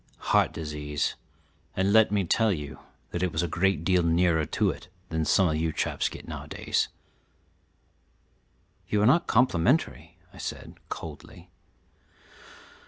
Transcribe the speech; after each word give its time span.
"Heart 0.31 0.51
disease, 0.51 1.13
and 1.77 1.93
let 1.93 2.11
me 2.11 2.23
tell 2.23 2.51
you 2.51 2.79
that 3.11 3.31
was 3.31 3.43
a 3.43 3.47
great 3.47 3.83
deal 3.83 4.01
nearer 4.01 4.45
to 4.47 4.71
it 4.71 4.87
than 5.09 5.25
some 5.25 5.49
of 5.49 5.57
you 5.57 5.71
chaps 5.71 6.09
get 6.09 6.27
nowadays." 6.27 6.87
"You 8.89 9.03
are 9.03 9.05
not 9.05 9.27
complimentary," 9.27 10.17
I 10.33 10.39
said 10.39 10.73
coldly. 10.89 11.51